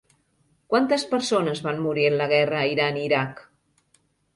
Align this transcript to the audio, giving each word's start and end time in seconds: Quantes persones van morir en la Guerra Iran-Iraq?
Quantes 0.73 1.05
persones 1.11 1.63
van 1.67 1.85
morir 1.85 2.09
en 2.13 2.19
la 2.25 2.31
Guerra 2.35 2.67
Iran-Iraq? 2.75 3.51